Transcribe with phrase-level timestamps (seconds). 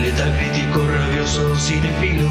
[0.00, 2.28] Letal crítico, rabioso, cinefilo,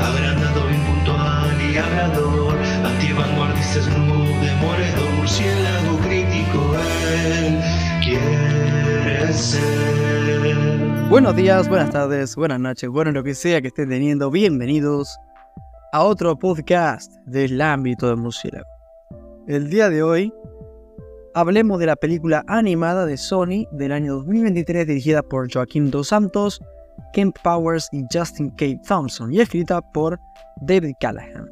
[0.00, 6.76] agrandado, impuntual y hablador, antivanguardista, snoop, demoledor, murciélago crítico,
[7.24, 7.60] él
[8.04, 11.08] quiere ser.
[11.08, 15.18] Buenos días, buenas tardes, buenas noches, bueno, lo que sea que estén teniendo, bienvenidos
[15.92, 18.68] a otro podcast del ámbito del murciélago.
[19.48, 20.32] El día de hoy
[21.34, 26.60] hablemos de la película animada de Sony del año 2023 dirigida por Joaquín Dos Santos,
[27.12, 28.66] Ken Powers y Justin K.
[28.86, 30.18] Thompson y escrita por
[30.60, 31.50] David Callahan.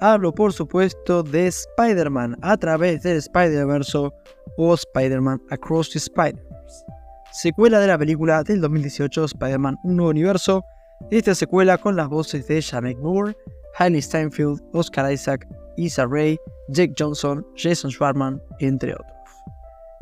[0.00, 4.10] Hablo por supuesto de Spider-Man a través del Spider-Verse
[4.56, 6.84] o Spider-Man Across the Spider-Verse,
[7.32, 10.64] secuela de la película del 2018 Spider-Man Un Nuevo Universo.
[11.10, 13.36] Esta secuela con las voces de Shamek Moore,
[13.78, 16.36] Hailey Steinfeld, Oscar Isaac, Issa Rae,
[16.68, 19.12] Jake Johnson, Jason Schwartzman, entre otros.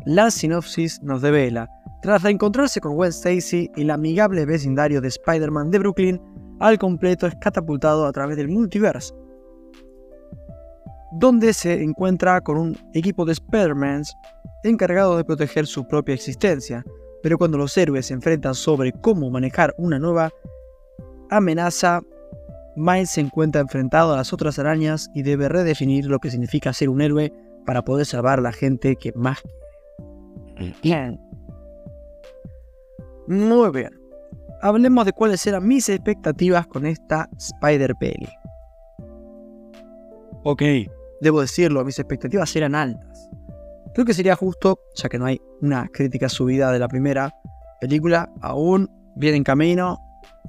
[0.05, 1.69] La sinopsis nos devela,
[2.07, 6.23] tras reencontrarse con Gwen Stacy, el amigable vecindario de Spider-Man de Brooklyn,
[6.61, 9.13] al completo es catapultado a través del multiverso,
[11.15, 14.15] donde se encuentra con un equipo de Spider-Mans
[14.63, 16.85] encargado de proteger su propia existencia,
[17.25, 20.31] pero cuando los héroes se enfrentan sobre cómo manejar una nueva
[21.31, 22.03] amenaza,
[22.77, 26.89] Miles se encuentra enfrentado a las otras arañas y debe redefinir lo que significa ser
[26.89, 27.33] un héroe
[27.67, 29.43] para poder salvar a la gente que más
[30.83, 31.19] quiere.
[33.27, 33.91] Muy bien.
[34.63, 38.29] Hablemos de cuáles eran mis expectativas con esta Spider Peli.
[40.45, 40.63] Ok,
[41.21, 43.29] debo decirlo, mis expectativas eran altas.
[43.95, 47.35] Creo que sería justo, ya que no hay una crítica subida de la primera
[47.81, 49.99] película, aún viene en camino,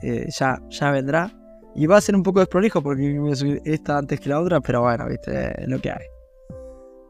[0.02, 1.32] eh, ya, ya vendrá.
[1.76, 4.40] Y va a ser un poco desprolijo porque voy a subir esta antes que la
[4.40, 6.06] otra, pero bueno, viste, es lo que hay.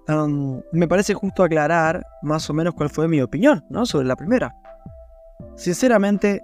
[0.09, 3.85] Um, me parece justo aclarar más o menos cuál fue mi opinión ¿no?
[3.85, 4.53] sobre la primera.
[5.57, 6.41] Sinceramente,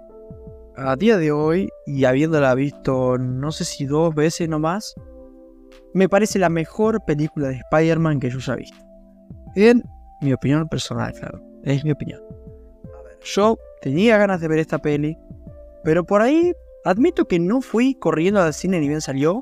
[0.76, 4.94] a día de hoy, y habiéndola visto no sé si dos veces nomás,
[5.94, 8.76] me parece la mejor película de Spider-Man que yo haya visto.
[9.56, 9.82] En
[10.20, 11.40] mi opinión personal, claro.
[11.62, 12.20] Es mi opinión.
[13.22, 15.16] yo tenía ganas de ver esta peli,
[15.82, 16.52] pero por ahí
[16.84, 19.40] Admito que no fui corriendo al cine ni bien salió,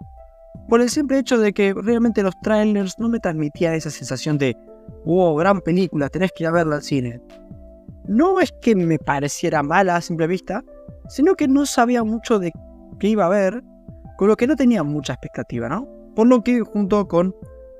[0.68, 4.56] por el simple hecho de que realmente los trailers no me transmitían esa sensación de,
[5.04, 7.20] wow, gran película, tenés que ir a verla al cine.
[8.06, 10.64] No es que me pareciera mala a simple vista,
[11.08, 12.52] sino que no sabía mucho de
[12.98, 13.62] qué iba a ver,
[14.18, 15.88] con lo que no tenía mucha expectativa, ¿no?
[16.14, 17.34] Por lo que junto con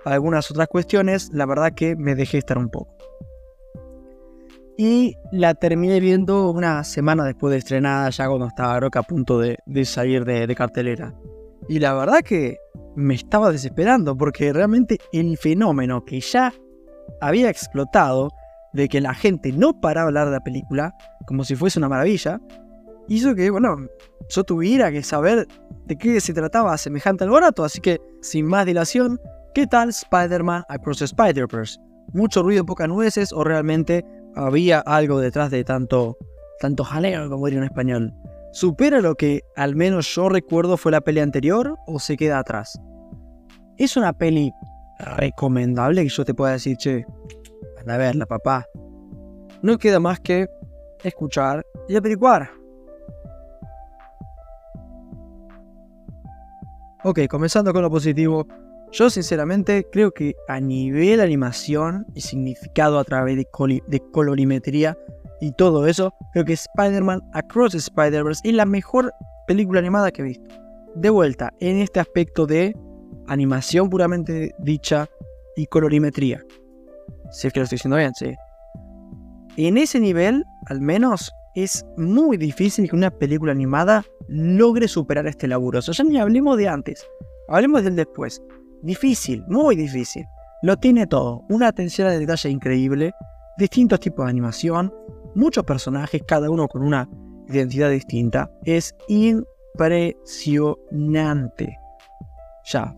[0.05, 2.93] algunas otras cuestiones, la verdad que me dejé estar un poco
[4.77, 9.39] y la terminé viendo una semana después de estrenada, ya cuando estaba Roca a punto
[9.39, 11.15] de, salir de, cartelera.
[11.69, 12.57] Y la verdad que
[12.97, 16.53] me estaba desesperando porque realmente el fenómeno que ya
[17.21, 18.31] había explotado
[18.73, 20.95] de que la gente no paraba de hablar de la película
[21.27, 22.41] como si fuese una maravilla,
[23.09, 23.77] hizo que, bueno,
[24.29, 25.47] yo tuviera que saber
[25.87, 29.21] de qué se trataba semejante alboroto, así que, sin más dilación,
[29.55, 31.79] ¿qué tal Spider-Man Across Spider-Verse?
[32.13, 36.17] ¿Mucho ruido, pocas nueces o realmente había algo detrás de tanto,
[36.61, 38.15] tanto jaleo, como diría en español.
[38.53, 42.79] ¿Supera lo que al menos yo recuerdo fue la peli anterior o se queda atrás?
[43.79, 44.53] Es una peli
[45.17, 47.07] recomendable que yo te pueda decir, che,
[47.91, 48.67] a verla, papá.
[49.63, 50.49] No queda más que
[51.03, 52.51] escuchar y averiguar.
[57.05, 58.47] Ok, comenzando con lo positivo,
[58.93, 64.97] yo sinceramente creo que a nivel animación y significado a través de, colorimetría
[65.41, 69.13] y todo eso, creo que Spider-Man Across Spider-Verse es la mejor
[69.47, 70.55] película animada que he visto.
[70.95, 72.77] De vuelta, en este aspecto de
[73.27, 75.09] animación puramente dicha
[75.57, 76.45] y colorimetría.
[77.33, 78.35] Si es que lo estoy diciendo bien, sí.
[79.57, 85.49] En ese nivel, al menos, es muy difícil que una película animada logre superar este
[85.49, 85.81] laburo.
[85.81, 87.05] O sea, ya ni hablemos de antes,
[87.49, 88.41] hablemos del después.
[88.83, 90.25] Difícil, muy difícil.
[90.63, 91.45] Lo tiene todo.
[91.49, 93.13] Una atención al detalle increíble,
[93.59, 94.91] distintos tipos de animación,
[95.35, 97.07] muchos personajes, cada uno con una
[97.49, 98.51] identidad distinta.
[98.65, 101.77] Es impresionante.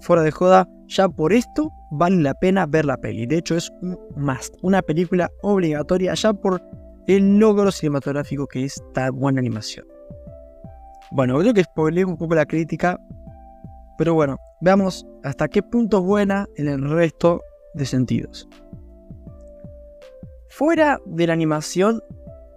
[0.00, 3.26] Fuera de joda, ya por esto vale la pena ver la peli.
[3.26, 6.62] De hecho, es un must, una película obligatoria ya por
[7.06, 9.87] el logro cinematográfico que es tan buena animación.
[11.11, 12.99] Bueno, creo que spoileé un poco la crítica,
[13.99, 17.41] pero bueno, veamos hasta qué punto es buena en el resto
[17.75, 18.49] de sentidos.
[20.49, 22.00] Fuera de la animación,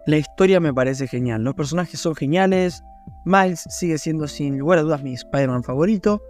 [0.06, 1.44] la historia me parece genial.
[1.44, 2.84] Los personajes son geniales.
[3.26, 6.22] Miles sigue siendo sin lugar a dudas mi Spider-Man favorito.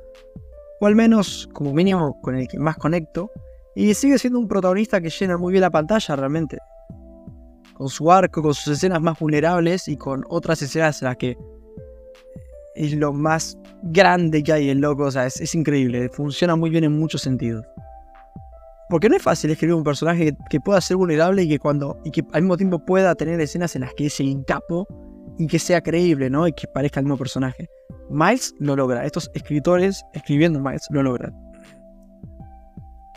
[0.80, 3.32] O al menos, como mínimo, con el que más conecto.
[3.76, 6.58] Y sigue siendo un protagonista que llena muy bien la pantalla realmente.
[7.74, 11.38] Con su arco, con sus escenas más vulnerables y con otras escenas en las que
[12.76, 16.84] es lo más grande que hay el loco, o sea, es, increíble, funciona muy bien
[16.84, 17.66] en muchos sentidos.
[18.90, 22.00] Porque no es fácil escribir un personaje que, pueda ser vulnerable y que cuando.
[22.06, 24.88] y que al mismo tiempo pueda tener escenas en las que es el capo
[25.38, 26.48] y que sea creíble, ¿no?
[26.48, 27.70] Y que parezca el mismo personaje.
[28.10, 29.06] Miles lo logra.
[29.06, 31.34] Estos escritores escribiendo Miles lo logran.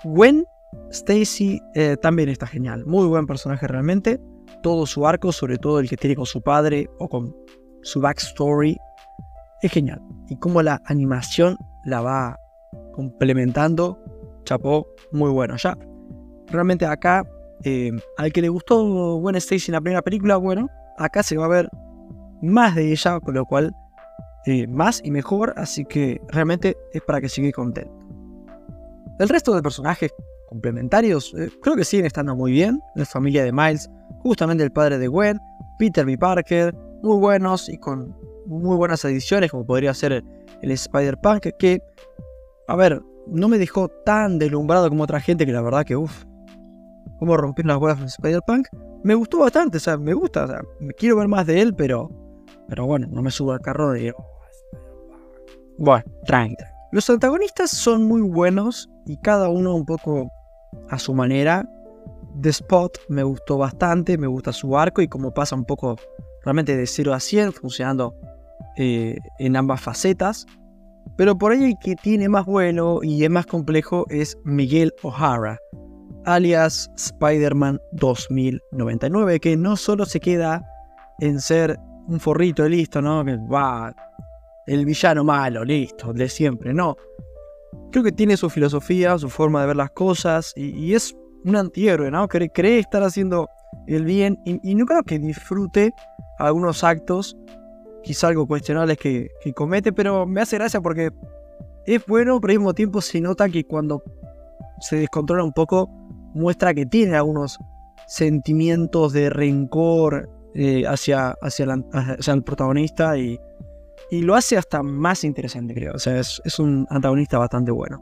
[0.05, 0.45] Gwen
[0.91, 2.85] Stacy eh, también está genial.
[2.87, 4.21] Muy buen personaje realmente.
[4.63, 7.35] Todo su arco, sobre todo el que tiene con su padre o con
[7.83, 8.77] su backstory,
[9.63, 10.01] es genial.
[10.29, 12.39] Y cómo la animación la va
[12.93, 13.99] complementando
[14.45, 15.57] chapó, muy bueno.
[15.57, 15.77] Ya,
[16.49, 17.23] realmente acá,
[17.65, 20.69] eh, al que le gustó Gwen Stacy en la primera película, bueno,
[20.99, 21.71] acá se va a ver
[22.43, 23.75] más de ella, con lo cual
[24.47, 27.93] eh, más y mejor, así que realmente es para que siga contento.
[29.19, 30.11] El resto de personajes
[30.49, 32.81] complementarios eh, creo que siguen estando muy bien.
[32.95, 33.89] La familia de Miles,
[34.23, 35.39] justamente el padre de Gwen,
[35.79, 36.17] Peter B.
[36.17, 38.15] Parker, muy buenos y con
[38.47, 40.25] muy buenas ediciones, como podría ser
[40.63, 41.83] el, Spider-Punk, que,
[42.69, 46.25] a ver, no me dejó tan deslumbrado como otra gente que la verdad que, uff,
[47.19, 48.69] cómo romper las huevas en Spider-Punk.
[49.05, 50.61] Me gustó bastante, o sea, me gusta, o sea,
[50.99, 52.11] quiero ver más de él, pero,
[52.71, 54.15] pero bueno, no me subo al carro de...
[55.77, 56.55] Bueno, tranqui.
[56.93, 60.31] Los antagonistas son muy buenos y cada uno un poco
[60.89, 61.69] a su manera.
[62.41, 65.97] The Spot me gustó bastante, me gusta su arco y cómo pasa un poco
[66.45, 68.15] realmente de 0 a 100 funcionando
[68.77, 70.47] eh, en ambas facetas.
[71.17, 75.59] Pero por ahí el que tiene más vuelo y es más complejo es Miguel O'Hara,
[76.25, 80.65] alias Spider-Man 2099, que no solo se queda
[81.19, 81.77] en ser
[82.11, 83.25] un forrito listo, ¿no?
[83.25, 83.95] Que va,
[84.67, 86.97] el villano malo, listo, de siempre, no.
[87.93, 92.11] Creo que tiene su filosofía, su forma de ver las cosas y, es un antihéroe,
[92.11, 92.29] ¿no?
[92.29, 93.49] Cree, estar haciendo
[93.87, 95.93] el bien y, no creo que disfrute
[96.39, 97.37] algunos actos
[98.03, 101.11] quizá algo cuestionable que, que comete, pero me hace gracia porque
[101.87, 104.03] es bueno, pero al mismo tiempo se nota que cuando
[104.81, 105.89] se descontrola un poco,
[106.35, 107.59] muestra que tiene algunos
[108.07, 113.39] sentimientos de rencor eh, hacia, hacia, el protagonista y,
[114.11, 115.95] y, lo hace hasta más interesante, creo.
[115.95, 118.01] O sea, es, es, un antagonista bastante bueno.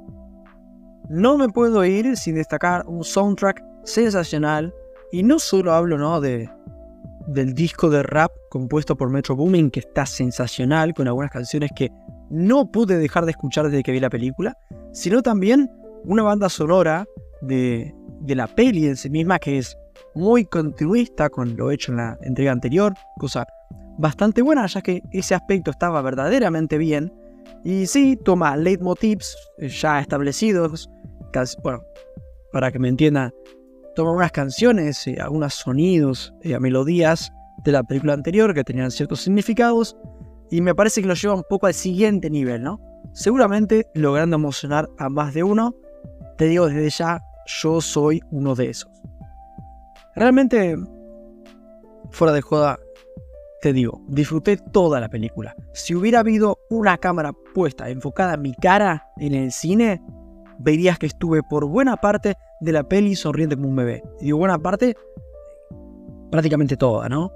[1.08, 4.74] No me puedo ir sin destacar un soundtrack sensacional
[5.12, 6.20] y no solo hablo ¿no?
[6.20, 6.48] de,
[7.28, 11.90] del disco de rap compuesto por Metro Booming, que está sensacional, con algunas canciones que
[12.30, 14.56] no pude dejar de escuchar desde que vi la película,
[14.92, 15.70] sino también
[16.04, 17.04] una banda sonora
[17.42, 19.76] de, de la peli en sí misma que es
[20.14, 23.46] muy continuista con lo hecho en la entrega anterior, cosa
[23.98, 27.12] bastante buena, ya que ese aspecto estaba verdaderamente bien.
[27.64, 30.88] Y sí, toma leitmotivs ya establecidos,
[31.62, 31.82] bueno,
[32.52, 33.32] para que me entiendan,
[33.94, 37.32] toma unas canciones, eh, algunos sonidos, eh, melodías
[37.64, 39.96] de la película anterior que tenían ciertos significados
[40.50, 42.80] y me parece que lo lleva un poco al siguiente nivel, ¿no?
[43.12, 45.74] Seguramente logrando emocionar a más de uno.
[46.36, 48.90] Te digo desde ya, yo soy uno de esos.
[50.18, 50.76] Realmente,
[52.10, 52.80] fuera de joda,
[53.60, 55.54] te digo, disfruté toda la película.
[55.74, 60.02] Si hubiera habido una cámara puesta enfocada en mi cara en el cine,
[60.58, 64.02] verías que estuve por buena parte de la peli sonriente como un bebé.
[64.20, 64.96] Y digo buena parte,
[66.32, 67.30] prácticamente toda, ¿no?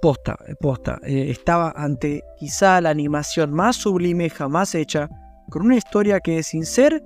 [0.00, 0.98] Posta, posta.
[1.02, 5.10] Eh, estaba ante quizá la animación más sublime jamás hecha,
[5.50, 7.02] con una historia que sin ser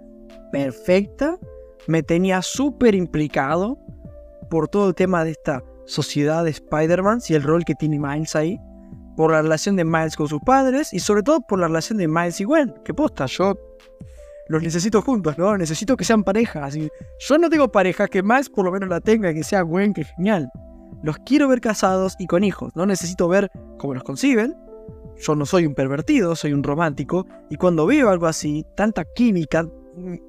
[0.53, 1.41] perfecta,
[1.89, 3.82] me tenía súper implicado
[4.53, 8.37] por todo el tema de esta sociedad de Spider-Man y el rol que tiene Miles
[8.37, 8.61] ahí,
[9.17, 12.07] por la relación de Miles con sus padres y sobre todo por la relación de
[12.07, 13.55] Miles y Gwen, que posta, yo
[14.49, 15.57] los necesito juntos, ¿no?
[15.57, 16.75] Necesito que sean parejas.
[16.77, 20.05] yo no tengo pareja, que más por lo menos la tenga, que sea Gwen, que
[20.05, 20.51] genial.
[21.03, 22.77] Los quiero ver casados y con hijos.
[22.77, 24.55] No necesito ver cómo los conciben.
[25.17, 27.27] Yo no soy un pervertido, soy un romántico.
[27.49, 29.67] Y cuando veo algo así, tanta química,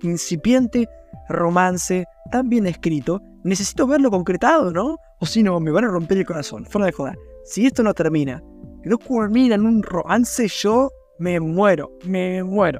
[0.01, 0.87] incipiente
[1.27, 4.97] romance, tan bien escrito, necesito verlo concretado, ¿no?
[5.19, 6.65] O si no, me van a romper el corazón.
[6.65, 7.17] Fuera de joder.
[7.45, 8.41] Si esto no termina,
[8.83, 12.79] no culmina en un romance, yo me muero, me muero.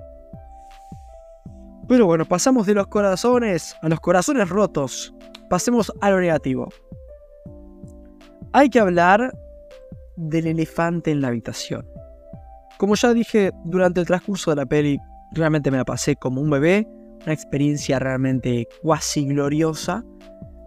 [1.88, 5.14] Pero bueno, pasamos de los corazones a los corazones rotos.
[5.50, 6.70] Pasemos a lo negativo.
[8.54, 9.34] Hay que hablar
[10.16, 11.86] del elefante en la habitación.
[12.78, 14.98] Como ya dije durante el transcurso de la peli,
[15.34, 16.88] realmente me la pasé como un bebé,
[17.24, 20.04] una experiencia realmente cuasi gloriosa.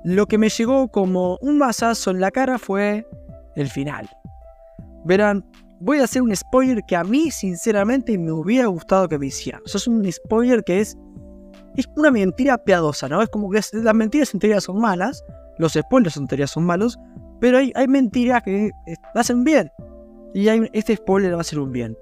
[0.07, 3.05] Lo que me llegó como un masazo en la cara fue
[3.57, 4.09] el final.
[5.05, 5.45] Verán,
[5.81, 9.63] voy a hacer un spoiler que a mí sinceramente me hubiera gustado que me hicieran.
[9.67, 10.97] Eso es un spoiler que es
[11.75, 13.21] es una mentira piadosa, ¿no?
[13.21, 15.25] Es como que las mentiras en teoría son malas,
[15.59, 16.97] los spoilers en teoría son malos,
[17.41, 18.71] pero hay, hay mentiras que
[19.17, 19.73] hacen bien.
[20.35, 21.99] Y este spoiler va a ser un bien.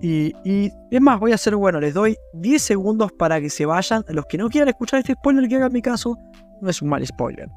[0.00, 3.66] Y, y es más, voy a ser bueno, les doy 10 segundos para que se
[3.66, 4.04] vayan.
[4.06, 6.16] Los que no quieran escuchar este spoiler que haga mi caso,
[6.60, 7.48] no es un mal spoiler.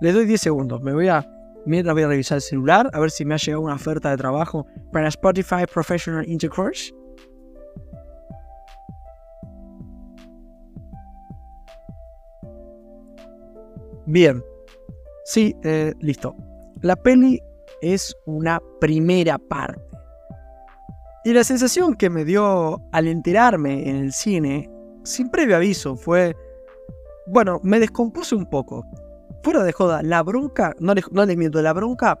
[0.00, 1.26] Les doy 10 segundos, me voy a...
[1.66, 4.16] Mientras voy a revisar el celular, a ver si me ha llegado una oferta de
[4.16, 6.90] trabajo para Spotify Professional Intercourse.
[14.06, 14.42] Bien.
[15.26, 16.34] Sí, eh, listo.
[16.80, 17.40] La peli
[17.82, 19.82] es una primera parte.
[21.24, 24.70] Y la sensación que me dio al enterarme en el cine,
[25.04, 26.34] sin previo aviso, fue...
[27.32, 28.84] Bueno, me descompuse un poco.
[29.44, 32.20] Fuera de joda, la bronca, no les, no miento, la bronca,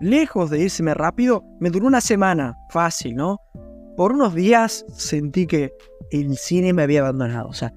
[0.00, 3.40] lejos de irseme rápido, me duró una semana, fácil, ¿no?
[3.96, 5.72] Por unos días sentí que
[6.10, 7.72] el cine me había abandonado, o sea...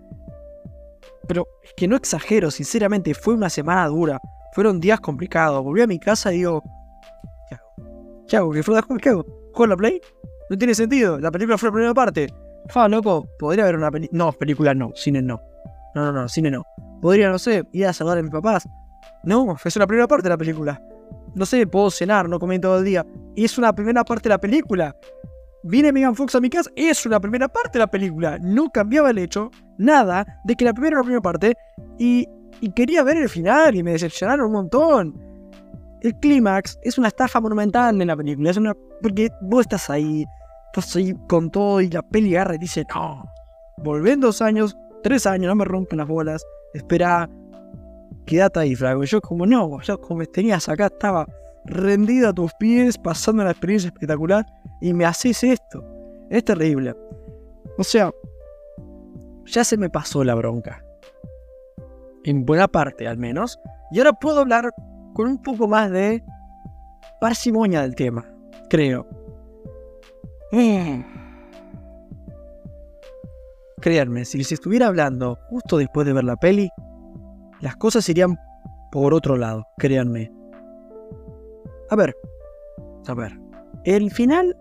[1.27, 4.19] Pero es que no exagero, sinceramente, fue una semana dura.
[4.53, 5.63] Fueron días complicados.
[5.63, 6.62] Volví a mi casa y digo,
[7.50, 8.25] ¿qué hago?
[8.27, 8.51] ¿Qué hago?
[8.51, 9.25] ¿Qué, fue, ¿Qué hago?
[9.53, 10.01] ¿Juego la Play?
[10.51, 11.19] No tiene sentido.
[11.19, 12.27] La película fue la primera parte.
[12.69, 14.25] Fa, loco, podría haber una película.
[14.25, 15.41] No, película no, cine no.
[15.95, 16.63] No, no, no, cine no.
[17.01, 18.67] Podría, no sé, ir a saludar a mis papás.
[19.23, 20.81] No, es una primera parte de la película.
[21.33, 23.05] No sé, puedo cenar, no comer todo el día.
[23.35, 24.95] Es una primera parte de la película.
[25.63, 28.37] Viene Megan Fox a mi casa, es una primera parte de la película.
[28.39, 31.57] No cambiaba el hecho, nada, de que la primera era la primera parte.
[31.97, 32.27] Y,
[32.61, 35.25] y quería ver el final y me decepcionaron un montón.
[36.01, 38.51] El clímax es una estafa monumental en la película.
[38.51, 38.73] Es una.
[39.01, 40.25] Porque vos estás ahí,
[40.67, 43.25] estás ahí con todo y la peli agarra y dice: No,
[43.77, 46.43] volvé dos años, tres años, no me rompen las bolas.
[46.74, 47.29] Espera,
[48.25, 49.03] quédate ahí, flaco.
[49.03, 51.27] Yo, como no, yo como me tenías acá, estaba
[51.65, 54.43] rendido a tus pies, pasando una experiencia espectacular
[54.81, 55.85] y me haces esto.
[56.31, 56.95] Es terrible.
[57.77, 58.12] O sea,
[59.45, 60.83] ya se me pasó la bronca.
[62.24, 63.59] En buena parte, al menos.
[63.91, 64.74] Y ahora puedo hablar
[65.13, 66.24] con un poco más de
[67.21, 68.25] parsimonia del tema,
[68.71, 69.05] creo.
[70.51, 71.14] Mm.
[73.82, 76.70] Créanme, si les estuviera hablando justo después de ver la peli,
[77.62, 78.38] las cosas irían
[78.91, 80.32] por otro lado, créanme.
[81.89, 82.15] A ver,
[83.08, 83.38] a ver,
[83.84, 84.55] el final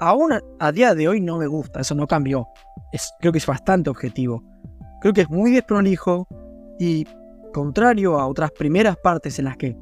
[0.00, 2.48] aún a, día de hoy no me gusta, eso no cambió.
[3.20, 4.42] Creo que es bastante objetivo.
[5.00, 6.26] Creo que es muy desprolijo
[6.78, 7.06] y
[7.52, 9.76] contrario a otras primeras partes en las que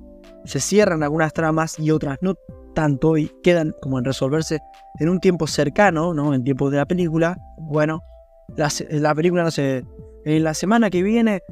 [0.45, 2.35] se cierran algunas tramas y otras no
[2.75, 4.61] tanto y quedan como en resolverse
[4.99, 6.35] en un tiempo cercano, ¿no?
[6.35, 7.39] En tiempo de la película.
[7.59, 8.03] Bueno,
[8.57, 9.85] la, la película no sé,
[10.25, 11.43] en la semana que viene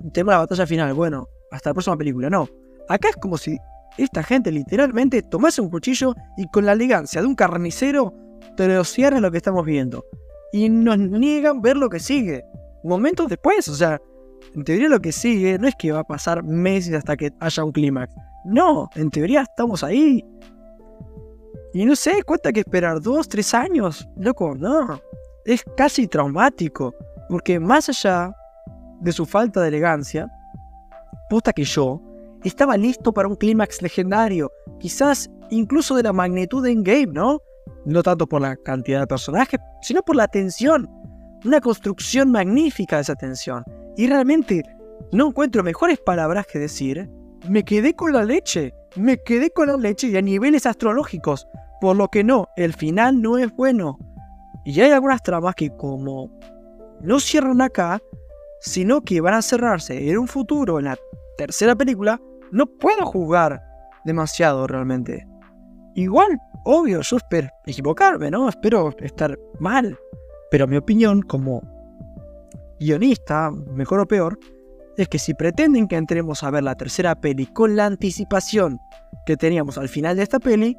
[0.00, 0.94] de la batalla final.
[0.94, 2.30] Bueno, hasta la próxima película.
[2.30, 2.48] No,
[2.88, 3.56] acá es como si
[3.98, 8.12] esta gente literalmente tomase un cuchillo y con la elegancia de un carnicero
[8.56, 10.04] troceara lo que estamos viendo.
[10.52, 12.44] Y nos niegan ver lo que sigue.
[12.84, 14.00] Momentos después, o sea,
[14.54, 17.64] en teoría lo que sigue no es que va a pasar meses hasta que haya
[17.64, 18.14] un clímax.
[18.44, 20.24] No, en teoría estamos ahí.
[21.72, 24.06] Y no sé, cuenta que esperar dos, tres años.
[24.16, 25.00] Loco, no.
[25.44, 26.94] Es casi traumático.
[27.28, 28.34] Porque más allá
[29.00, 30.28] de su falta de elegancia,
[31.28, 32.00] puesta que yo
[32.44, 37.40] estaba listo para un clímax legendario, quizás incluso de la magnitud de Endgame, ¿no?
[37.86, 40.88] No tanto por la cantidad de personajes, sino por la tensión.
[41.44, 43.64] Una construcción magnífica de esa tensión.
[43.96, 44.62] Y realmente
[45.12, 47.08] no encuentro mejores palabras que decir,
[47.48, 51.46] me quedé con la leche, me quedé con la leche y a niveles astrológicos,
[51.80, 53.98] por lo que no, el final no es bueno.
[54.64, 56.30] Y hay algunas tramas que como
[57.00, 58.00] no cierran acá,
[58.60, 60.96] sino que van a cerrarse en un futuro, en la
[61.36, 63.62] tercera película, no puedo jugar
[64.04, 65.26] demasiado realmente.
[65.94, 68.48] Igual, obvio, yo espero equivocarme, ¿no?
[68.48, 69.98] Espero estar mal.
[70.50, 71.62] Pero mi opinión como
[72.80, 74.38] guionista, mejor o peor,
[74.96, 78.78] es que si pretenden que entremos a ver la tercera peli con la anticipación
[79.26, 80.76] que teníamos al final de esta peli,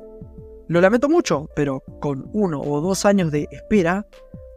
[0.68, 4.06] lo lamento mucho, pero con uno o dos años de espera,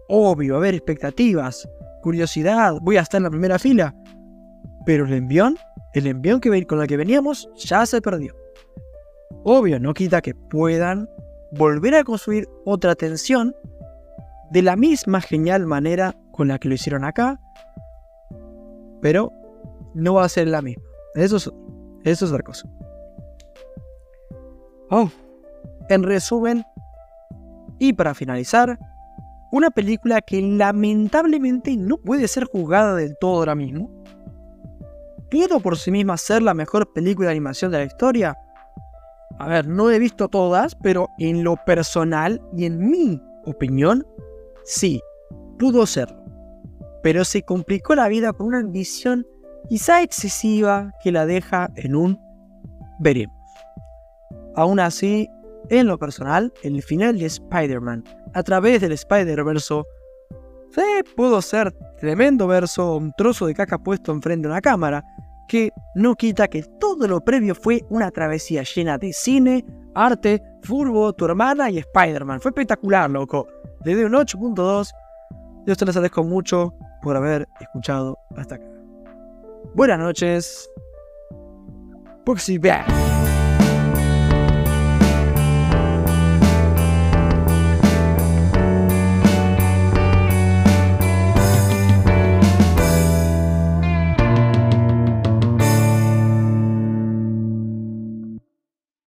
[0.08, 1.68] obvio, a ver expectativas,
[2.02, 3.94] curiosidad, voy a estar en la primera fila.
[4.86, 5.56] Pero el envión,
[5.94, 8.34] el envión que, con el que veníamos, ya se perdió.
[9.44, 11.08] Obvio, no quita que puedan
[11.52, 13.54] volver a construir otra tensión
[14.50, 17.38] de la misma genial manera con la que lo hicieron acá,
[19.02, 19.32] pero
[19.94, 20.82] no va a ser la misma.
[21.14, 21.50] Eso es,
[22.04, 22.68] eso es otra cosa.
[24.90, 25.10] Oh,
[25.88, 26.64] en resumen,
[27.78, 28.78] y para finalizar,
[29.50, 33.90] una película que lamentablemente no puede ser juzgada del todo ahora mismo.
[35.30, 38.36] ¿Puedo por sí misma ser la mejor película de animación de la historia?
[39.38, 44.06] A ver, no he visto todas, pero en lo personal y en mi opinión,
[44.64, 45.00] sí,
[45.58, 46.22] pudo serlo.
[47.02, 49.26] Pero se complicó la vida con una ambición
[49.68, 52.20] quizá excesiva que la deja en un
[52.98, 53.36] veremos.
[54.56, 55.28] Aún así,
[55.70, 59.86] en lo personal, el final de Spider-Man a través del Spider-Verso
[60.70, 60.82] sí,
[61.16, 65.04] pudo ser tremendo verso, un trozo de caca puesto enfrente de una cámara,
[65.48, 71.12] que no quita que todo lo previo fue una travesía llena de cine, arte, furbo,
[71.14, 72.40] tu hermana y Spider-Man.
[72.40, 73.46] Fue espectacular, loco.
[73.84, 74.90] Le doy un 8.2.
[75.66, 78.66] Yo te les agradezco mucho por haber escuchado hasta acá.
[79.74, 80.70] Buenas noches.
[82.26, 83.07] Boxy Back.